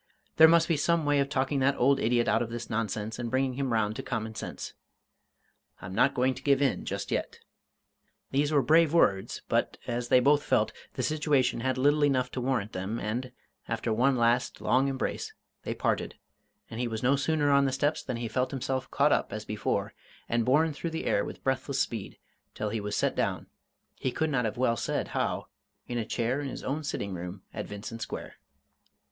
There 0.37 0.47
must 0.47 0.67
be 0.67 0.77
some 0.77 1.05
way 1.05 1.19
of 1.19 1.29
talking 1.29 1.59
that 1.59 1.77
old 1.77 1.99
idiot 1.99 2.27
out 2.27 2.41
of 2.41 2.49
this 2.49 2.71
nonsense 2.71 3.19
and 3.19 3.29
bringing 3.29 3.53
him 3.53 3.71
round 3.71 3.95
to 3.97 4.01
common 4.01 4.33
sense. 4.33 4.73
I'm 5.79 5.93
not 5.93 6.15
going 6.15 6.33
to 6.33 6.41
give 6.41 6.59
in 6.59 6.85
just 6.85 7.11
yet!" 7.11 7.37
These 8.31 8.51
were 8.51 8.63
brave 8.63 8.95
words 8.95 9.43
but, 9.47 9.77
as 9.85 10.07
they 10.07 10.19
both 10.19 10.41
felt, 10.41 10.71
the 10.95 11.03
situation 11.03 11.59
had 11.59 11.77
little 11.77 12.03
enough 12.03 12.31
to 12.31 12.41
warrant 12.41 12.71
them, 12.73 12.97
and, 12.99 13.31
after 13.67 13.93
one 13.93 14.17
last 14.17 14.59
long 14.59 14.87
embrace, 14.87 15.35
they 15.61 15.75
parted, 15.75 16.15
and 16.67 16.79
he 16.79 16.87
was 16.87 17.03
no 17.03 17.15
sooner 17.15 17.51
on 17.51 17.65
the 17.65 17.71
steps 17.71 18.01
than 18.01 18.17
he 18.17 18.27
felt 18.27 18.49
himself 18.49 18.89
caught 18.89 19.11
up 19.11 19.31
as 19.31 19.45
before 19.45 19.93
and 20.27 20.45
borne 20.45 20.73
through 20.73 20.89
the 20.89 21.05
air 21.05 21.23
with 21.23 21.43
breathless 21.43 21.79
speed, 21.79 22.17
till 22.55 22.69
he 22.69 22.81
was 22.81 22.95
set 22.95 23.15
down, 23.15 23.45
he 23.99 24.11
could 24.11 24.31
not 24.31 24.45
have 24.45 24.57
well 24.57 24.75
said 24.75 25.09
how, 25.09 25.45
in 25.87 25.99
a 25.99 26.05
chair 26.05 26.41
in 26.41 26.49
his 26.49 26.63
own 26.63 26.83
sitting 26.83 27.13
room 27.13 27.43
at 27.53 27.67
Vincent 27.67 28.01
Square. 28.01 28.37